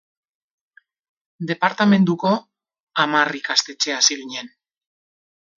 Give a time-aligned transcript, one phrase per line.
[1.51, 2.33] Departamenduko
[3.05, 4.51] hamar ikastetxe hasi ginen.